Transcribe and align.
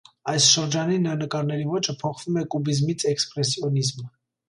Այս 0.31 0.45
շրջանի 0.53 0.97
նրա 1.03 1.13
նկարների 1.19 1.69
ոճը 1.75 1.97
փոխվում 2.01 2.43
է 2.45 2.49
կուբիզմից 2.57 3.09
էքսպրեսիոնիզմ։ 3.15 4.15